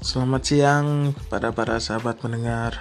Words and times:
Selamat 0.00 0.48
siang 0.48 1.12
kepada 1.12 1.52
para 1.52 1.76
sahabat 1.76 2.24
pendengar 2.24 2.72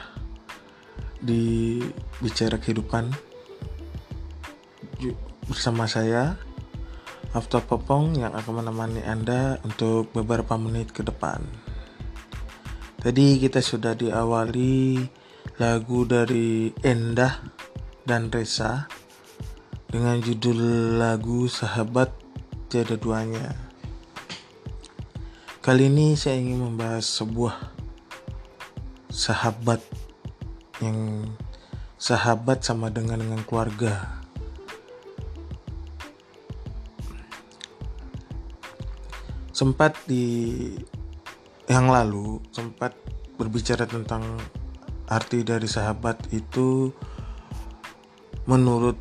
di 1.20 1.84
Bicara 2.24 2.56
Kehidupan 2.56 3.12
bersama 5.44 5.84
saya 5.84 6.40
After 7.36 7.60
Popong 7.60 8.16
yang 8.16 8.32
akan 8.32 8.64
menemani 8.64 9.04
Anda 9.04 9.60
untuk 9.68 10.16
beberapa 10.16 10.56
menit 10.56 10.96
ke 10.96 11.04
depan. 11.04 11.44
Tadi 13.04 13.36
kita 13.36 13.60
sudah 13.60 14.00
diawali 14.00 15.04
lagu 15.60 16.08
dari 16.08 16.72
Endah 16.88 17.36
dan 18.08 18.32
Resa 18.32 18.88
dengan 19.92 20.24
judul 20.24 20.96
lagu 20.96 21.52
Sahabat 21.52 22.16
Tiada 22.72 22.96
Duanya. 22.96 23.69
Kali 25.70 25.86
ini 25.86 26.18
saya 26.18 26.42
ingin 26.42 26.66
membahas 26.66 27.06
sebuah 27.06 27.54
sahabat 29.06 29.78
yang 30.82 31.30
sahabat 31.94 32.66
sama 32.66 32.90
dengan 32.90 33.22
dengan 33.22 33.46
keluarga. 33.46 34.18
Sempat 39.54 39.94
di 40.10 40.26
yang 41.70 41.94
lalu 41.94 42.42
sempat 42.50 42.98
berbicara 43.38 43.86
tentang 43.86 44.26
arti 45.06 45.46
dari 45.46 45.70
sahabat 45.70 46.34
itu 46.34 46.90
menurut 48.50 48.98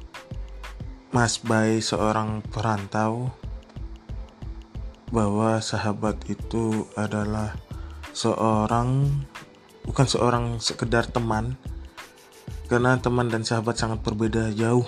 Mas 1.16 1.40
Bay 1.40 1.80
seorang 1.80 2.44
perantau 2.44 3.32
bahwa 5.08 5.60
sahabat 5.64 6.20
itu 6.28 6.84
adalah 6.96 7.56
seorang 8.12 9.08
bukan 9.88 10.06
seorang 10.06 10.44
sekedar 10.60 11.08
teman. 11.08 11.56
Karena 12.68 13.00
teman 13.00 13.32
dan 13.32 13.48
sahabat 13.48 13.80
sangat 13.80 14.04
berbeda 14.04 14.52
jauh 14.52 14.84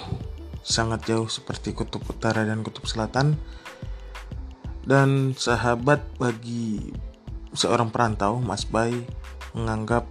sangat 0.61 1.09
jauh 1.09 1.25
seperti 1.25 1.73
kutub 1.73 2.05
utara 2.05 2.45
dan 2.45 2.61
kutub 2.61 2.85
selatan. 2.85 3.41
Dan 4.85 5.37
sahabat 5.37 6.05
bagi 6.17 6.93
seorang 7.53 7.93
perantau 7.93 8.41
Mas 8.41 8.65
Bay 8.65 8.93
menganggap 9.53 10.09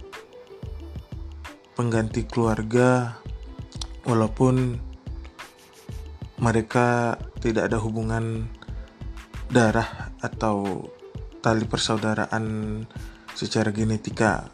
pengganti 1.74 2.28
keluarga 2.28 3.18
walaupun 4.04 4.78
mereka 6.40 7.16
tidak 7.40 7.72
ada 7.72 7.78
hubungan 7.80 8.48
darah 9.50 10.14
atau 10.22 10.86
tali 11.42 11.66
persaudaraan 11.66 12.86
secara 13.34 13.74
genetika. 13.74 14.46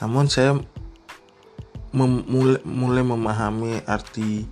Namun 0.00 0.28
saya 0.28 0.56
mulai, 1.92 2.60
mulai 2.64 3.04
memahami 3.04 3.80
arti 3.88 4.44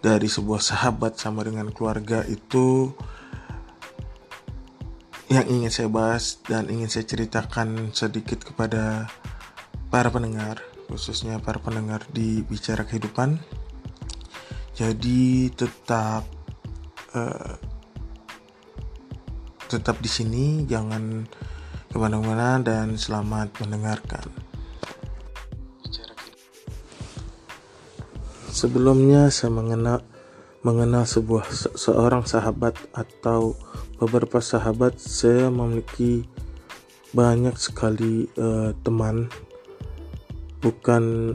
dari 0.00 0.28
sebuah 0.28 0.60
sahabat 0.64 1.20
sama 1.20 1.44
dengan 1.44 1.68
keluarga 1.68 2.24
itu 2.24 2.92
yang 5.28 5.46
ingin 5.46 5.70
saya 5.70 5.86
bahas 5.92 6.40
dan 6.42 6.66
ingin 6.72 6.88
saya 6.90 7.06
ceritakan 7.06 7.92
sedikit 7.94 8.42
kepada 8.42 9.06
para 9.92 10.10
pendengar 10.10 10.58
khususnya 10.90 11.38
para 11.38 11.62
pendengar 11.62 12.02
di 12.10 12.42
bicara 12.42 12.82
kehidupan 12.82 13.38
jadi 14.74 15.52
tetap 15.54 16.26
uh, 17.14 17.54
tetap 19.70 20.02
di 20.02 20.10
sini, 20.10 20.66
jangan 20.66 21.22
ke 21.86 21.96
mana-mana 21.96 22.58
dan 22.58 22.98
selamat 22.98 23.54
mendengarkan. 23.62 24.26
Sebelumnya 28.50 29.30
saya 29.30 29.54
mengenal 29.54 30.02
mengenal 30.60 31.08
sebuah 31.08 31.48
se 31.48 31.72
seorang 31.78 32.28
sahabat 32.28 32.76
atau 32.92 33.56
beberapa 33.96 34.44
sahabat 34.44 35.00
saya 35.00 35.48
memiliki 35.48 36.28
banyak 37.16 37.56
sekali 37.56 38.28
uh, 38.36 38.76
teman 38.84 39.32
bukan 40.60 41.34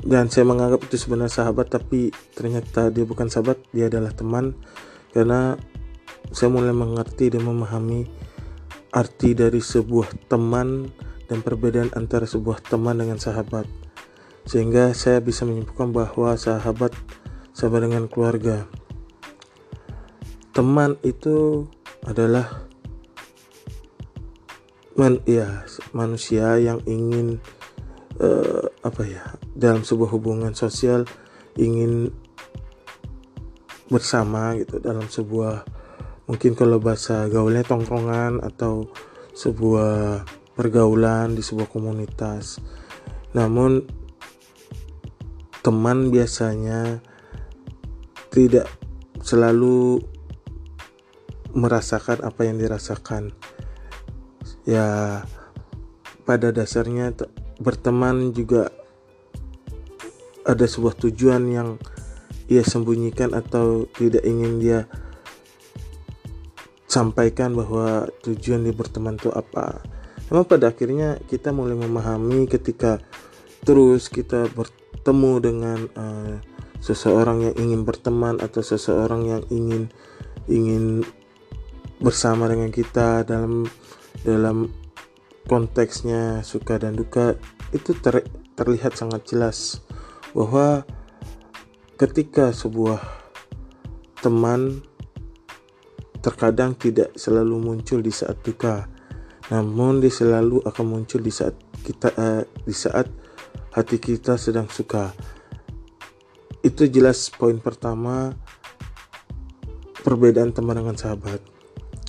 dan 0.00 0.32
saya 0.32 0.48
menganggap 0.48 0.80
itu 0.88 0.96
sebenarnya 0.96 1.44
sahabat 1.44 1.68
tapi 1.68 2.08
ternyata 2.32 2.88
dia 2.88 3.04
bukan 3.04 3.28
sahabat 3.28 3.60
dia 3.76 3.92
adalah 3.92 4.16
teman 4.16 4.56
karena 5.12 5.60
saya 6.32 6.48
mulai 6.50 6.74
mengerti 6.74 7.30
dan 7.30 7.46
memahami 7.46 8.06
arti 8.94 9.36
dari 9.36 9.60
sebuah 9.60 10.30
teman 10.30 10.88
dan 11.26 11.42
perbedaan 11.42 11.90
antara 11.92 12.24
sebuah 12.24 12.62
teman 12.64 13.02
dengan 13.02 13.18
sahabat. 13.18 13.66
Sehingga 14.46 14.94
saya 14.94 15.18
bisa 15.18 15.42
menyimpulkan 15.42 15.90
bahwa 15.90 16.38
sahabat 16.38 16.94
sama 17.50 17.82
dengan 17.82 18.06
keluarga. 18.06 18.64
Teman 20.54 20.96
itu 21.02 21.66
adalah 22.06 22.64
man, 24.94 25.20
ya, 25.28 25.66
manusia 25.92 26.56
yang 26.62 26.80
ingin 26.88 27.42
uh, 28.22 28.70
apa 28.80 29.02
ya 29.04 29.24
dalam 29.52 29.84
sebuah 29.84 30.08
hubungan 30.14 30.54
sosial 30.56 31.04
ingin 31.58 32.12
bersama 33.86 34.56
gitu 34.58 34.82
dalam 34.82 35.06
sebuah 35.06 35.75
mungkin 36.26 36.58
kalau 36.58 36.82
bahasa 36.82 37.30
gaulnya 37.30 37.62
tongkrongan 37.62 38.42
atau 38.42 38.90
sebuah 39.34 40.26
pergaulan 40.58 41.36
di 41.36 41.42
sebuah 41.44 41.70
komunitas. 41.70 42.58
Namun 43.36 43.86
teman 45.62 46.10
biasanya 46.10 47.02
tidak 48.32 48.66
selalu 49.22 50.00
merasakan 51.52 52.24
apa 52.26 52.48
yang 52.48 52.58
dirasakan. 52.58 53.32
Ya 54.66 55.22
pada 56.26 56.50
dasarnya 56.50 57.14
berteman 57.62 58.34
juga 58.34 58.74
ada 60.46 60.66
sebuah 60.66 60.94
tujuan 60.98 61.50
yang 61.50 61.68
ia 62.46 62.62
sembunyikan 62.62 63.34
atau 63.34 63.90
tidak 63.98 64.22
ingin 64.22 64.62
dia 64.62 64.80
sampaikan 66.96 67.52
bahwa 67.52 68.08
tujuan 68.24 68.64
dia 68.64 68.72
berteman 68.72 69.20
itu 69.20 69.28
apa. 69.28 69.84
Memang 70.32 70.48
pada 70.48 70.72
akhirnya 70.72 71.20
kita 71.28 71.52
mulai 71.52 71.76
memahami 71.76 72.48
ketika 72.48 72.96
terus 73.68 74.08
kita 74.08 74.48
bertemu 74.56 75.32
dengan 75.44 75.78
uh, 75.92 76.40
seseorang 76.80 77.52
yang 77.52 77.54
ingin 77.60 77.80
berteman 77.84 78.40
atau 78.40 78.64
seseorang 78.64 79.28
yang 79.28 79.42
ingin 79.52 79.92
ingin 80.48 81.04
bersama 82.00 82.48
dengan 82.48 82.72
kita 82.72 83.28
dalam 83.28 83.68
dalam 84.24 84.72
konteksnya 85.44 86.40
suka 86.40 86.80
dan 86.80 86.96
duka 86.96 87.36
itu 87.76 87.92
ter, 88.00 88.24
terlihat 88.56 88.96
sangat 88.96 89.22
jelas 89.28 89.84
bahwa 90.32 90.82
ketika 92.00 92.52
sebuah 92.52 93.00
teman 94.20 94.82
terkadang 96.26 96.74
tidak 96.74 97.14
selalu 97.14 97.62
muncul 97.62 98.02
di 98.02 98.10
saat 98.10 98.42
duka, 98.42 98.90
namun 99.54 100.02
dia 100.02 100.10
selalu 100.10 100.58
akan 100.66 100.84
muncul 100.90 101.22
di 101.22 101.30
saat 101.30 101.54
kita 101.86 102.10
uh, 102.18 102.42
di 102.66 102.74
saat 102.74 103.06
hati 103.70 104.02
kita 104.02 104.34
sedang 104.34 104.66
suka. 104.66 105.14
Itu 106.66 106.90
jelas 106.90 107.30
poin 107.30 107.62
pertama 107.62 108.34
perbedaan 110.02 110.50
teman 110.50 110.82
dengan 110.82 110.98
sahabat. 110.98 111.38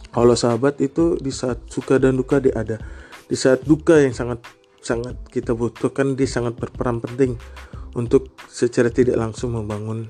Kalau 0.09 0.33
sahabat 0.33 0.81
itu 0.81 1.13
di 1.21 1.29
saat 1.29 1.69
suka 1.69 2.01
dan 2.01 2.17
duka 2.17 2.41
dia 2.41 2.57
ada. 2.57 2.81
Di 3.29 3.37
saat 3.37 3.69
duka 3.69 4.01
yang 4.01 4.17
sangat 4.17 4.41
sangat 4.81 5.13
kita 5.29 5.53
butuhkan 5.53 6.17
dia 6.17 6.25
sangat 6.25 6.57
berperan 6.57 6.97
penting 6.97 7.37
untuk 7.93 8.33
secara 8.49 8.89
tidak 8.89 9.13
langsung 9.13 9.53
membangun 9.53 10.09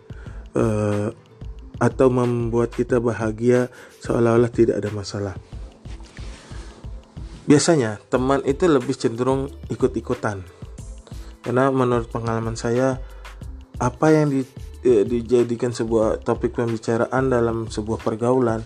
uh, 0.56 1.12
atau 1.78 2.10
membuat 2.10 2.74
kita 2.74 2.98
bahagia 2.98 3.70
seolah-olah 4.02 4.50
tidak 4.50 4.82
ada 4.82 4.90
masalah. 4.90 5.36
Biasanya 7.48 8.04
teman 8.12 8.44
itu 8.44 8.68
lebih 8.68 8.98
cenderung 8.98 9.48
ikut-ikutan. 9.72 10.44
Karena 11.46 11.72
menurut 11.72 12.12
pengalaman 12.12 12.60
saya 12.60 13.00
apa 13.80 14.12
yang 14.12 14.34
di, 14.34 14.44
eh, 14.84 15.08
dijadikan 15.08 15.72
sebuah 15.72 16.26
topik 16.26 16.58
pembicaraan 16.60 17.32
dalam 17.32 17.72
sebuah 17.72 18.04
pergaulan 18.04 18.60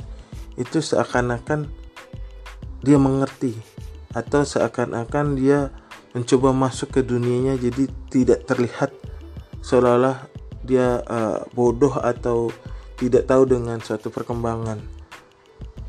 itu 0.57 0.81
seakan-akan 0.81 1.69
dia 2.81 2.97
mengerti 2.97 3.53
atau 4.17 4.41
seakan-akan 4.41 5.37
dia 5.37 5.69
mencoba 6.11 6.51
masuk 6.51 6.99
ke 6.99 7.01
dunianya 7.05 7.55
jadi 7.55 7.87
tidak 8.11 8.49
terlihat 8.49 8.91
seolah-olah 9.63 10.27
dia 10.65 10.99
uh, 11.07 11.45
bodoh 11.55 11.95
atau 12.01 12.51
tidak 13.01 13.25
tahu 13.25 13.49
dengan 13.49 13.81
suatu 13.81 14.13
perkembangan. 14.13 14.77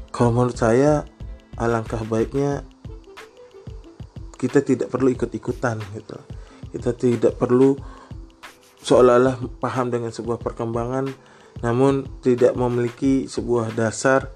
Kalau 0.09 0.33
menurut 0.33 0.57
saya 0.57 1.05
alangkah 1.61 2.01
baiknya 2.09 2.65
kita 4.41 4.65
tidak 4.65 4.91
perlu 4.91 5.13
ikut-ikutan 5.15 5.79
gitu 5.95 6.19
kita 6.73 6.97
tidak 6.97 7.37
perlu 7.37 7.77
seolah-olah 8.83 9.39
paham 9.61 9.93
dengan 9.93 10.11
sebuah 10.11 10.41
perkembangan 10.41 11.13
namun 11.63 12.09
tidak 12.25 12.57
memiliki 12.57 13.29
sebuah 13.29 13.77
dasar 13.77 14.33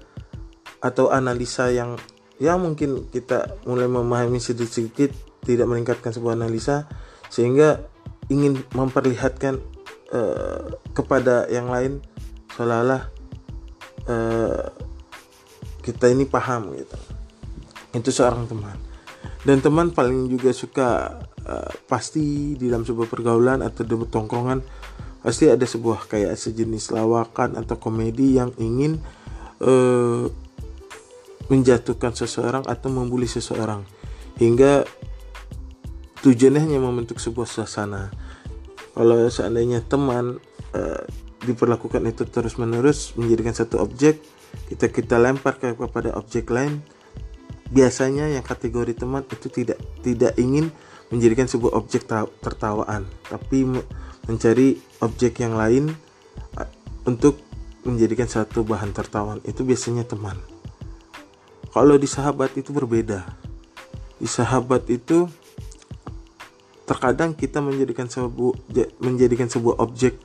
atau 0.79 1.09
analisa 1.11 1.73
yang 1.73 1.97
ya 2.37 2.55
mungkin 2.55 3.09
kita 3.09 3.59
mulai 3.65 3.89
memahami 3.89 4.37
sedikit-sedikit 4.37 5.11
tidak 5.43 5.67
meningkatkan 5.67 6.13
sebuah 6.13 6.37
analisa 6.37 6.85
sehingga 7.27 7.83
ingin 8.31 8.61
memperlihatkan 8.71 9.59
uh, 10.13 10.77
kepada 10.93 11.49
yang 11.49 11.67
lain 11.67 11.99
seolah-olah 12.55 13.03
uh, 14.07 14.65
kita 15.83 16.11
ini 16.11 16.27
paham 16.27 16.75
gitu. 16.75 16.97
Itu 17.95 18.11
seorang 18.11 18.47
teman. 18.47 18.77
Dan 19.47 19.63
teman 19.63 19.95
paling 19.95 20.27
juga 20.27 20.51
suka 20.51 21.19
uh, 21.47 21.71
pasti 21.87 22.55
di 22.59 22.67
dalam 22.67 22.83
sebuah 22.83 23.07
pergaulan 23.07 23.63
atau 23.63 23.87
di 23.87 23.95
tongkrongan 23.95 24.59
pasti 25.23 25.47
ada 25.51 25.63
sebuah 25.63 26.07
kayak 26.07 26.35
sejenis 26.39 26.91
lawakan 26.95 27.59
atau 27.59 27.75
komedi 27.79 28.39
yang 28.39 28.51
ingin 28.59 28.99
uh, 29.63 30.27
menjatuhkan 31.47 32.11
seseorang 32.11 32.63
atau 32.67 32.91
membuli 32.91 33.27
seseorang. 33.27 33.87
Hingga 34.37 34.83
tujuannya 36.21 36.61
hanya 36.67 36.79
membentuk 36.83 37.17
sebuah 37.23 37.47
suasana. 37.47 38.11
Kalau 38.91 39.29
seandainya 39.31 39.85
teman 39.85 40.43
uh, 40.75 41.03
diperlakukan 41.47 42.03
itu 42.03 42.27
terus 42.27 42.59
menerus 42.59 43.15
menjadikan 43.15 43.55
satu 43.55 43.79
objek 43.79 44.19
kita 44.67 44.91
kita 44.91 45.15
lempar 45.15 45.59
kepada 45.59 46.15
objek 46.19 46.51
lain. 46.51 46.83
Biasanya 47.67 48.31
yang 48.31 48.43
kategori 48.47 48.95
teman 48.95 49.27
itu 49.27 49.47
tidak 49.51 49.79
tidak 49.99 50.35
ingin 50.39 50.71
menjadikan 51.11 51.47
sebuah 51.47 51.75
objek 51.75 52.07
tertawaan 52.43 53.07
tapi 53.27 53.67
mencari 54.27 54.79
objek 55.03 55.43
yang 55.43 55.55
lain 55.55 55.91
untuk 57.03 57.39
menjadikan 57.83 58.27
satu 58.27 58.63
bahan 58.63 58.91
tertawaan. 58.91 59.39
Itu 59.43 59.63
biasanya 59.63 60.07
teman. 60.07 60.39
Kalau 61.71 61.95
di 61.99 62.07
sahabat 62.07 62.55
itu 62.55 62.71
berbeda. 62.71 63.23
Di 64.19 64.27
sahabat 64.27 64.87
itu 64.91 65.27
terkadang 66.87 67.35
kita 67.35 67.59
menjadikan 67.59 68.07
sebuah 68.07 68.55
menjadikan 69.03 69.51
sebuah 69.51 69.83
objek 69.83 70.15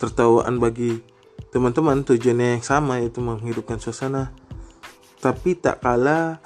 tertawaan 0.00 0.56
bagi 0.56 1.04
teman-teman 1.52 2.00
tujuannya 2.00 2.58
yang 2.58 2.64
sama 2.64 3.04
yaitu 3.04 3.20
menghidupkan 3.20 3.76
suasana. 3.76 4.32
Tapi 5.20 5.60
tak 5.60 5.84
kala 5.84 6.40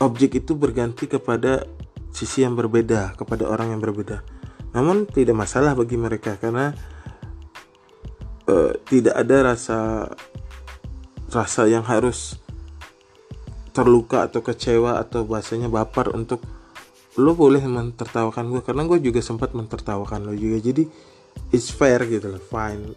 objek 0.00 0.40
itu 0.40 0.56
berganti 0.56 1.04
kepada 1.04 1.68
sisi 2.08 2.40
yang 2.40 2.56
berbeda, 2.56 3.12
kepada 3.20 3.44
orang 3.44 3.76
yang 3.76 3.82
berbeda. 3.84 4.24
Namun 4.72 5.04
tidak 5.04 5.36
masalah 5.36 5.76
bagi 5.76 6.00
mereka 6.00 6.40
karena 6.40 6.72
uh, 8.48 8.72
tidak 8.88 9.14
ada 9.14 9.54
rasa 9.54 9.78
rasa 11.28 11.68
yang 11.68 11.84
harus 11.84 12.40
terluka 13.76 14.24
atau 14.26 14.40
kecewa 14.40 14.96
atau 14.98 15.28
bahasanya 15.28 15.68
baper 15.68 16.10
untuk 16.16 16.40
lo 17.18 17.34
boleh 17.34 17.60
mentertawakan 17.66 18.54
gue 18.54 18.62
karena 18.62 18.86
gue 18.86 18.98
juga 19.02 19.20
sempat 19.20 19.52
mentertawakan 19.52 20.30
lo 20.30 20.34
juga. 20.38 20.62
Jadi 20.62 20.86
it's 21.50 21.74
fair 21.74 22.02
gitu 22.06 22.30
loh 22.30 22.42
fine. 22.42 22.94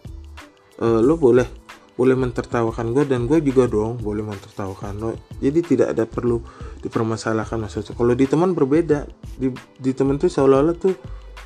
Uh, 0.78 1.02
lo 1.02 1.18
boleh 1.18 1.46
boleh 1.92 2.16
mentertawakan 2.16 2.96
gue 2.96 3.04
dan 3.04 3.28
gue 3.28 3.44
juga 3.44 3.68
dong 3.68 4.00
boleh 4.00 4.24
mentertawakan 4.24 4.96
lo 4.96 5.12
jadi 5.44 5.60
tidak 5.60 5.88
ada 5.92 6.08
perlu 6.08 6.40
dipermasalahkan 6.80 7.60
maksudnya. 7.60 7.92
Kalau 7.92 8.14
di 8.16 8.24
teman 8.24 8.56
berbeda 8.56 9.04
di, 9.36 9.52
di 9.76 9.92
teman 9.92 10.16
tuh 10.16 10.32
seolah-olah 10.32 10.76
tuh 10.80 10.96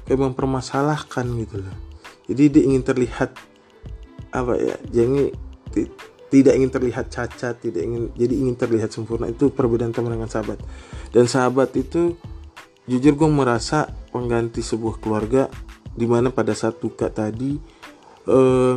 kayak 0.07 0.23
mempermasalahkan 0.23 1.27
gitu 1.43 1.67
loh. 1.67 1.77
Jadi 2.31 2.43
dia 2.47 2.63
ingin 2.63 2.83
terlihat 2.87 3.31
apa 4.31 4.53
ya 4.59 4.77
jadi 4.91 5.33
tidak 6.27 6.55
ingin 6.59 6.71
terlihat 6.71 7.07
cacat, 7.11 7.55
tidak 7.63 7.83
ingin 7.83 8.11
jadi 8.15 8.35
ingin 8.35 8.57
terlihat 8.59 8.91
sempurna. 8.91 9.31
Itu 9.31 9.51
perbedaan 9.51 9.95
teman 9.95 10.15
dengan 10.15 10.31
sahabat. 10.31 10.59
Dan 11.15 11.31
sahabat 11.31 11.75
itu 11.79 12.19
jujur 12.87 13.19
gue 13.19 13.31
merasa 13.31 13.91
pengganti 14.15 14.63
sebuah 14.63 15.03
keluarga 15.03 15.51
di 15.97 16.07
mana 16.07 16.31
pada 16.31 16.55
saat 16.55 16.79
duka 16.79 17.11
tadi 17.11 17.59
eh, 18.31 18.77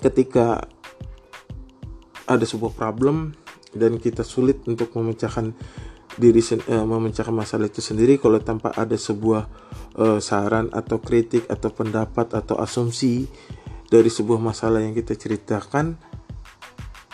ketika 0.00 0.60
ada 2.24 2.44
sebuah 2.44 2.72
problem 2.76 3.32
dan 3.72 4.00
kita 4.00 4.24
sulit 4.24 4.64
untuk 4.68 4.92
memecahkan 4.96 5.56
diri 6.14 6.40
eh, 6.44 6.84
memecahkan 6.84 7.34
masalah 7.34 7.66
itu 7.66 7.80
sendiri 7.80 8.20
kalau 8.20 8.38
tanpa 8.38 8.70
ada 8.76 8.94
sebuah 8.94 9.42
eh, 9.98 10.18
saran 10.20 10.68
atau 10.70 11.00
kritik 11.00 11.48
atau 11.48 11.72
pendapat 11.72 12.36
atau 12.36 12.60
asumsi 12.60 13.26
dari 13.88 14.10
sebuah 14.12 14.40
masalah 14.40 14.84
yang 14.84 14.92
kita 14.92 15.16
ceritakan 15.16 15.96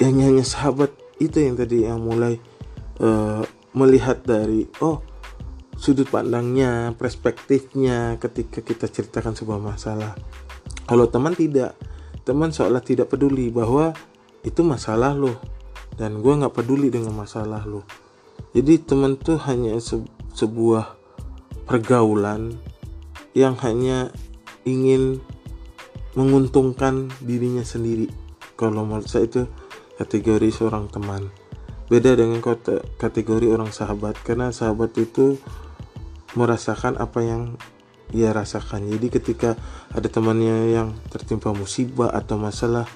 yang 0.01 0.17
hanya 0.17 0.43
sahabat 0.43 0.91
itu 1.21 1.45
yang 1.45 1.55
tadi 1.61 1.85
yang 1.85 2.01
mulai 2.01 2.41
uh, 3.05 3.45
melihat 3.77 4.25
dari 4.25 4.65
oh 4.81 5.05
sudut 5.81 6.05
pandangnya, 6.12 6.93
perspektifnya 6.93 8.21
ketika 8.21 8.61
kita 8.61 8.85
ceritakan 8.85 9.32
sebuah 9.32 9.56
masalah. 9.56 10.12
Kalau 10.85 11.09
teman 11.09 11.32
tidak, 11.32 11.73
teman 12.29 12.53
seolah 12.53 12.85
tidak 12.85 13.09
peduli 13.09 13.49
bahwa 13.49 13.97
itu 14.44 14.61
masalah 14.61 15.17
lo 15.17 15.41
dan 15.97 16.21
gue 16.21 16.32
nggak 16.37 16.53
peduli 16.53 16.93
dengan 16.93 17.17
masalah 17.17 17.65
lo. 17.65 17.88
Jadi 18.53 18.77
teman 18.85 19.17
tuh 19.17 19.41
hanya 19.49 19.73
se 19.81 20.05
sebuah 20.37 21.00
pergaulan 21.65 22.61
yang 23.33 23.56
hanya 23.65 24.12
ingin 24.69 25.25
menguntungkan 26.12 27.09
dirinya 27.25 27.65
sendiri. 27.65 28.12
Kalau 28.61 28.85
menurut 28.85 29.09
saya 29.09 29.25
itu 29.25 29.49
kategori 29.97 30.53
seorang 30.53 30.93
teman 30.93 31.33
beda 31.91 32.15
dengan 32.15 32.38
kategori 33.03 33.47
orang 33.50 33.75
sahabat 33.75 34.15
karena 34.23 34.55
sahabat 34.55 34.94
itu 34.94 35.43
merasakan 36.35 36.99
apa 36.99 37.21
yang 37.23 37.43
ia 38.11 38.35
rasakan. 38.35 38.91
Jadi 38.91 39.06
ketika 39.11 39.50
ada 39.94 40.06
temannya 40.11 40.75
yang 40.75 40.88
tertimpa 41.11 41.55
musibah 41.55 42.11
atau 42.11 42.38
masalah 42.38 42.87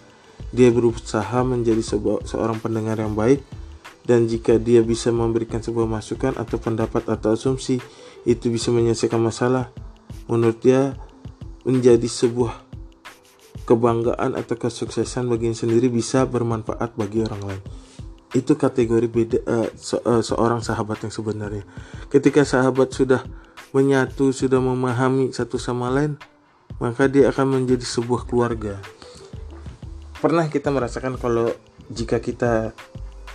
dia 0.51 0.71
berusaha 0.71 1.43
menjadi 1.47 1.83
sebuah, 1.83 2.27
seorang 2.27 2.59
pendengar 2.59 2.99
yang 2.99 3.15
baik. 3.15 3.43
Dan 4.05 4.29
jika 4.29 4.61
dia 4.61 4.85
bisa 4.85 5.09
memberikan 5.09 5.65
sebuah 5.65 5.89
masukan 5.89 6.37
atau 6.37 6.61
pendapat 6.61 7.09
atau 7.09 7.33
asumsi 7.33 7.81
itu 8.29 8.53
bisa 8.53 8.69
menyelesaikan 8.69 9.17
masalah. 9.17 9.73
Menurut 10.29 10.61
dia 10.61 10.93
menjadi 11.65 12.05
sebuah 12.05 12.53
kebanggaan 13.65 14.37
atau 14.37 14.61
kesuksesan 14.61 15.25
bagi 15.33 15.57
sendiri 15.57 15.89
bisa 15.89 16.29
bermanfaat 16.29 16.93
bagi 17.01 17.25
orang 17.25 17.43
lain 17.49 17.63
itu 18.35 18.59
kategori 18.59 19.07
beda 19.07 19.39
uh, 19.47 19.69
se 19.79 19.97
uh, 20.03 20.21
seorang 20.21 20.61
sahabat 20.61 21.07
yang 21.07 21.15
sebenarnya. 21.15 21.63
Ketika 22.11 22.43
sahabat 22.43 22.91
sudah 22.91 23.23
menyatu 23.71 24.35
sudah 24.35 24.59
memahami 24.59 25.31
satu 25.31 25.59
sama 25.59 25.91
lain 25.91 26.19
maka 26.83 27.07
dia 27.07 27.31
akan 27.31 27.63
menjadi 27.63 27.87
sebuah 27.87 28.27
keluarga. 28.27 28.83
Pernah 30.19 30.51
kita 30.51 30.75
merasakan 30.75 31.15
kalau 31.19 31.55
jika 31.91 32.19
kita 32.19 32.75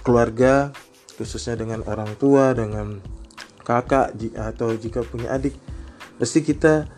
keluarga 0.04 0.76
khususnya 1.16 1.60
dengan 1.60 1.84
orang 1.88 2.16
tua 2.16 2.56
dengan 2.56 3.04
kakak 3.64 4.16
atau 4.36 4.74
jika 4.74 5.04
punya 5.06 5.36
adik 5.36 5.54
pasti 6.18 6.42
kita 6.42 6.90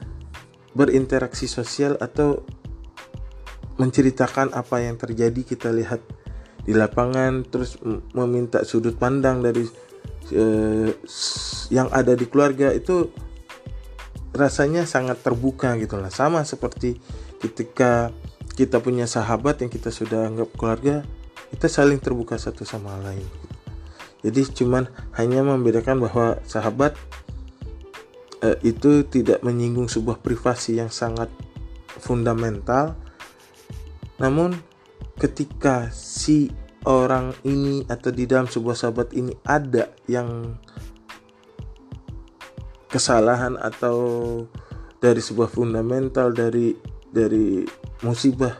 berinteraksi 0.72 1.50
sosial 1.50 2.00
atau 2.00 2.46
menceritakan 3.75 4.53
apa 4.53 4.86
yang 4.86 4.96
terjadi 4.96 5.41
kita 5.43 5.74
lihat 5.74 6.00
di 6.62 6.74
lapangan 6.77 7.41
terus 7.48 7.82
meminta 8.13 8.62
sudut 8.62 8.94
pandang 8.94 9.41
dari 9.41 9.65
uh, 10.36 10.89
yang 11.74 11.89
ada 11.89 12.13
di 12.13 12.25
keluarga 12.30 12.70
itu 12.70 13.10
rasanya 14.32 14.86
sangat 14.86 15.20
terbuka 15.25 15.75
gitu 15.82 15.98
lah. 15.98 16.13
Sama 16.13 16.46
seperti 16.46 17.01
ketika 17.41 18.13
kita 18.53 18.77
punya 18.77 19.10
sahabat 19.10 19.63
yang 19.65 19.72
kita 19.74 19.89
sudah 19.89 20.30
anggap 20.30 20.53
keluarga 20.53 21.01
kita 21.51 21.68
saling 21.68 22.00
terbuka 22.00 22.39
satu 22.39 22.63
sama 22.63 22.96
lain. 23.03 23.27
Jadi 24.24 24.41
cuman 24.53 24.88
hanya 25.18 25.44
membedakan 25.44 26.00
bahwa 26.00 26.39
sahabat 26.48 26.96
uh, 28.46 28.58
itu 28.63 29.03
tidak 29.03 29.44
menyinggung 29.44 29.91
sebuah 29.91 30.24
privasi 30.24 30.80
yang 30.80 30.88
sangat 30.88 31.27
fundamental. 32.00 32.96
Namun 34.22 34.56
ketika 35.22 35.94
si 35.94 36.50
orang 36.90 37.38
ini 37.46 37.86
atau 37.86 38.10
di 38.10 38.25
dalam 38.25 38.50
sebuah 38.50 38.74
sahabat 38.74 39.13
ini 39.13 39.38
ada 39.46 39.94
yang 40.10 40.58
kesalahan 42.90 43.54
atau 43.62 44.01
dari 44.98 45.22
sebuah 45.22 45.54
fundamental 45.54 46.34
dari 46.34 46.74
dari 47.13 47.62
musibah 48.01 48.58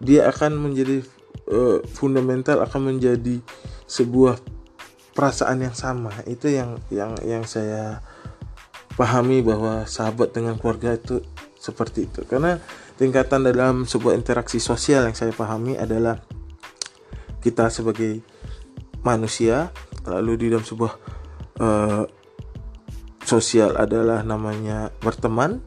dia 0.00 0.32
akan 0.32 0.64
menjadi 0.64 1.04
uh, 1.52 1.84
fundamental 1.88 2.64
akan 2.64 2.96
menjadi 2.96 3.40
sebuah 3.88 4.40
perasaan 5.16 5.64
yang 5.64 5.76
sama. 5.76 6.12
Itu 6.28 6.52
yang 6.52 6.76
yang 6.92 7.16
yang 7.24 7.44
saya 7.48 8.04
pahami 8.96 9.40
bahwa 9.40 9.88
sahabat 9.88 10.36
dengan 10.36 10.60
keluarga 10.60 10.96
itu 10.96 11.24
seperti 11.66 12.06
itu 12.06 12.22
karena 12.22 12.62
tingkatan 12.94 13.42
dalam 13.42 13.82
sebuah 13.82 14.14
interaksi 14.14 14.62
sosial 14.62 15.02
yang 15.10 15.16
saya 15.18 15.34
pahami 15.34 15.74
adalah 15.74 16.22
kita 17.42 17.66
sebagai 17.74 18.22
manusia 19.02 19.74
lalu 20.06 20.38
di 20.38 20.46
dalam 20.54 20.62
sebuah 20.62 20.92
uh, 21.58 22.04
sosial 23.26 23.74
adalah 23.74 24.22
namanya 24.22 24.94
berteman 25.02 25.58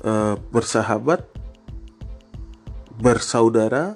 uh, 0.00 0.40
bersahabat 0.48 1.28
bersaudara 2.96 3.92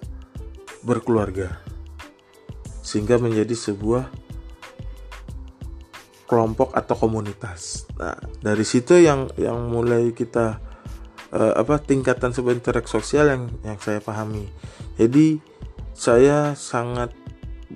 berkeluarga 0.85 1.65
sehingga 2.85 3.17
menjadi 3.17 3.57
sebuah 3.57 4.13
kelompok 6.29 6.73
atau 6.73 6.97
komunitas. 6.97 7.89
Nah, 8.01 8.17
dari 8.41 8.65
situ 8.65 8.97
yang 8.97 9.29
yang 9.37 9.69
mulai 9.69 10.13
kita 10.17 10.61
uh, 11.35 11.53
apa 11.59 11.83
tingkatan 11.83 12.31
sebuah 12.31 12.55
interaksi 12.55 12.95
sosial 12.95 13.27
yang 13.29 13.43
yang 13.67 13.79
saya 13.83 13.99
pahami. 13.99 14.47
Jadi 14.97 15.43
saya 15.93 16.55
sangat 16.55 17.11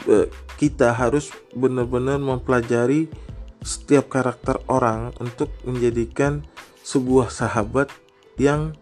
uh, 0.07 0.31
kita 0.57 0.95
harus 0.95 1.35
benar-benar 1.53 2.23
mempelajari 2.23 3.11
setiap 3.59 4.07
karakter 4.09 4.62
orang 4.71 5.11
untuk 5.19 5.50
menjadikan 5.67 6.47
sebuah 6.87 7.29
sahabat 7.29 7.91
yang 8.38 8.79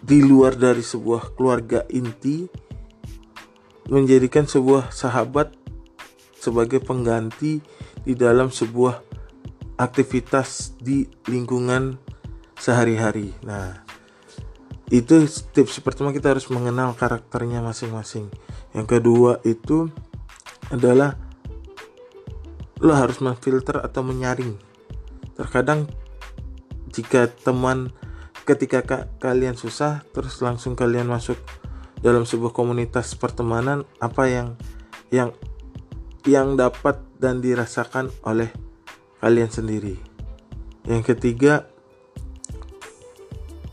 di 0.00 0.24
luar 0.24 0.56
dari 0.56 0.80
sebuah 0.80 1.36
keluarga 1.36 1.84
inti 1.92 2.48
menjadikan 3.92 4.48
sebuah 4.48 4.88
sahabat 4.88 5.52
sebagai 6.32 6.80
pengganti 6.80 7.60
di 8.04 8.14
dalam 8.16 8.48
sebuah 8.48 9.04
aktivitas 9.76 10.76
di 10.80 11.04
lingkungan 11.28 12.07
sehari-hari. 12.58 13.32
Nah, 13.46 13.86
itu 14.90 15.24
tips 15.54 15.80
pertama 15.80 16.10
kita 16.10 16.34
harus 16.34 16.50
mengenal 16.50 16.92
karakternya 16.98 17.62
masing-masing. 17.62 18.28
Yang 18.74 18.86
kedua 18.98 19.40
itu 19.46 19.88
adalah 20.68 21.16
lo 22.78 22.94
harus 22.94 23.18
memfilter 23.22 23.82
atau 23.82 24.04
menyaring. 24.04 24.54
Terkadang 25.34 25.88
jika 26.90 27.30
teman 27.30 27.94
ketika 28.48 28.80
ka 28.80 28.98
kalian 29.20 29.54
susah 29.54 30.02
terus 30.16 30.40
langsung 30.40 30.72
kalian 30.72 31.04
masuk 31.04 31.36
dalam 32.00 32.24
sebuah 32.24 32.56
komunitas 32.56 33.12
pertemanan 33.18 33.84
apa 34.00 34.24
yang 34.30 34.48
yang 35.12 35.30
yang 36.24 36.56
dapat 36.56 37.00
dan 37.18 37.44
dirasakan 37.44 38.08
oleh 38.24 38.48
kalian 39.18 39.50
sendiri. 39.50 39.98
Yang 40.86 41.14
ketiga, 41.14 41.68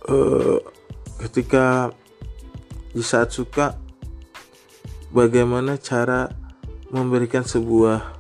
uh, 0.09 0.59
ketika 1.25 1.91
di 2.95 3.03
saat 3.03 3.33
suka, 3.33 3.75
bagaimana 5.11 5.75
cara 5.75 6.31
memberikan 6.93 7.43
sebuah 7.43 8.15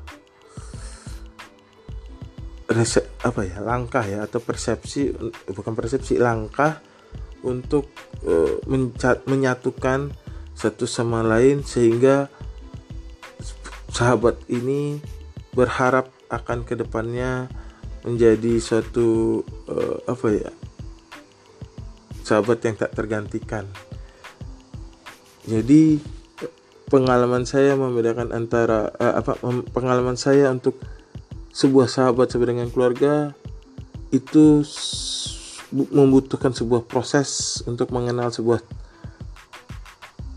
resep 2.65 3.05
apa 3.21 3.45
ya 3.45 3.61
langkah 3.61 4.01
ya 4.01 4.25
atau 4.25 4.41
persepsi 4.41 5.13
bukan 5.53 5.73
persepsi 5.77 6.17
langkah 6.17 6.81
untuk 7.45 7.87
uh, 8.25 8.57
menyatukan 9.29 10.09
satu 10.57 10.89
sama 10.89 11.21
lain 11.21 11.61
sehingga 11.61 12.27
sahabat 13.93 14.41
ini 14.49 14.97
berharap 15.53 16.09
akan 16.27 16.65
ke 16.65 16.73
depannya 16.73 17.47
menjadi 18.01 18.57
suatu 18.57 19.39
uh, 19.69 20.01
apa 20.09 20.27
ya 20.33 20.51
sahabat 22.25 22.57
yang 22.65 22.73
tak 22.73 22.97
tergantikan. 22.97 23.69
Jadi 25.45 26.01
pengalaman 26.89 27.45
saya 27.45 27.77
membedakan 27.77 28.33
antara 28.33 28.89
uh, 28.97 29.21
apa 29.21 29.37
pengalaman 29.69 30.17
saya 30.17 30.49
untuk 30.49 30.81
sebuah 31.53 31.85
sahabat 31.85 32.33
dengan 32.33 32.67
keluarga 32.73 33.37
itu 34.09 34.65
membutuhkan 35.71 36.53
sebuah 36.53 36.85
proses 36.85 37.61
untuk 37.69 37.89
mengenal 37.93 38.33
sebuah 38.33 38.61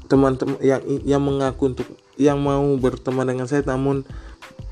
teman-teman 0.09 0.57
yang 0.65 0.81
yang 1.05 1.23
mengaku 1.23 1.73
untuk 1.73 1.89
yang 2.17 2.41
mau 2.41 2.65
berteman 2.81 3.29
dengan 3.29 3.45
saya 3.45 3.61
namun 3.65 4.09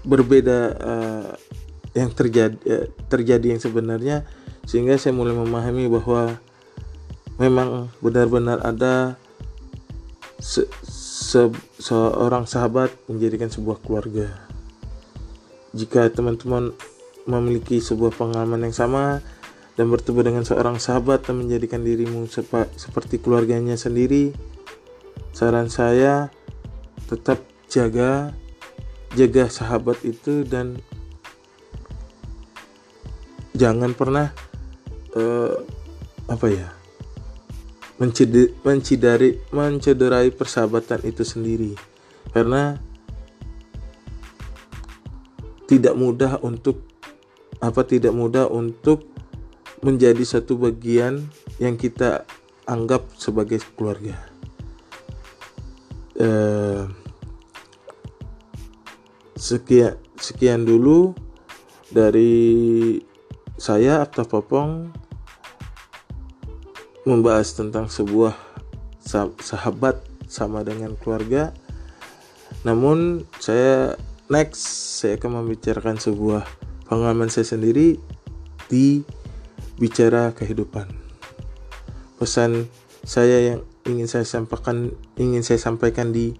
berbeda 0.03 0.59
uh, 0.81 1.31
yang 1.93 2.09
terjadi 2.13 2.57
uh, 2.67 2.87
terjadi 3.13 3.57
yang 3.57 3.61
sebenarnya 3.61 4.17
sehingga 4.65 4.97
saya 4.97 5.13
mulai 5.13 5.37
memahami 5.37 5.87
bahwa 5.93 6.41
memang 7.37 7.93
benar-benar 8.01 8.65
ada 8.65 9.21
se 10.41 10.65
se 10.85 11.49
seorang 11.81 12.49
sahabat 12.49 12.93
menjadikan 13.09 13.49
sebuah 13.53 13.81
keluarga. 13.85 14.33
Jika 15.77 16.09
teman-teman 16.09 16.73
memiliki 17.29 17.83
sebuah 17.83 18.17
pengalaman 18.17 18.69
yang 18.69 18.77
sama 18.77 19.21
dan 19.77 19.93
bertemu 19.93 20.21
dengan 20.25 20.45
seorang 20.49 20.81
sahabat 20.81 21.29
dan 21.29 21.45
menjadikan 21.45 21.85
dirimu 21.85 22.25
seperti 22.79 23.21
keluarganya 23.21 23.77
sendiri, 23.77 24.33
saran 25.37 25.69
saya 25.69 26.33
tetap 27.11 27.45
jaga 27.69 28.33
jaga 29.13 29.49
sahabat 29.53 30.01
itu 30.05 30.45
dan 30.49 30.81
jangan 33.57 33.93
pernah 33.97 34.33
uh, 35.17 35.57
apa 36.29 36.47
ya 36.53 36.76
mencederai 37.99 39.41
mencederai 39.53 40.29
persahabatan 40.33 41.01
itu 41.09 41.25
sendiri. 41.25 41.73
Karena 42.33 42.77
tidak 45.67 45.95
mudah 45.99 46.39
untuk 46.45 46.85
apa 47.59 47.83
tidak 47.83 48.13
mudah 48.13 48.47
untuk 48.53 49.09
menjadi 49.81 50.23
satu 50.23 50.61
bagian 50.61 51.25
yang 51.57 51.75
kita 51.81 52.29
anggap 52.69 53.07
sebagai 53.17 53.63
keluarga. 53.75 54.17
Eh, 56.17 56.83
sekian 59.37 60.01
sekian 60.17 60.65
dulu 60.65 61.13
dari 61.93 62.97
saya 63.57 64.05
Abta 64.05 64.25
Popong 64.25 64.91
membahas 67.07 67.55
tentang 67.55 67.87
sebuah 67.87 68.35
sahabat 69.39 70.03
sama 70.27 70.67
dengan 70.67 70.99
keluarga. 70.99 71.55
Namun 72.67 73.23
saya 73.39 73.95
next 74.27 74.67
saya 74.99 75.15
akan 75.15 75.47
membicarakan 75.47 76.03
sebuah 76.03 76.43
pengalaman 76.91 77.31
saya 77.31 77.47
sendiri 77.47 78.03
di 78.67 79.07
bicara 79.79 80.35
kehidupan. 80.35 80.91
Pesan 82.19 82.67
saya 83.07 83.55
yang 83.55 83.61
ingin 83.87 84.11
saya 84.11 84.27
sampaikan 84.27 84.91
ingin 85.15 85.47
saya 85.47 85.63
sampaikan 85.63 86.11
di 86.11 86.35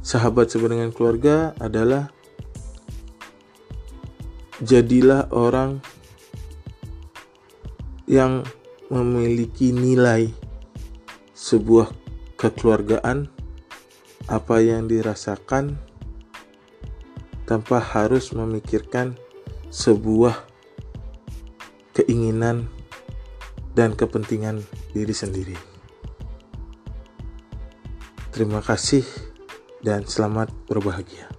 sahabat 0.00 0.48
dengan 0.48 0.88
keluarga 0.96 1.52
adalah 1.60 2.08
jadilah 4.64 5.28
orang 5.28 5.84
yang 8.08 8.48
memiliki 8.94 9.74
nilai 9.74 10.30
sebuah 11.34 11.90
kekeluargaan 12.38 13.26
apa 14.30 14.56
yang 14.62 14.86
dirasakan 14.86 15.74
tanpa 17.42 17.82
harus 17.82 18.30
memikirkan 18.30 19.18
sebuah 19.74 20.46
keinginan 21.90 22.70
dan 23.74 23.98
kepentingan 23.98 24.62
diri 24.94 25.10
sendiri. 25.10 25.58
Terima 28.30 28.62
kasih 28.62 29.02
dan 29.82 30.06
selamat 30.06 30.54
berbahagia. 30.70 31.33